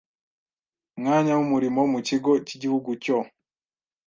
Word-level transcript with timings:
mwanya 0.99 1.33
w 1.37 1.41
umurimo 1.45 1.81
mu 1.91 1.99
Kigo 2.07 2.31
cy 2.45 2.53
Igihugu 2.57 2.89
cyo 3.03 3.17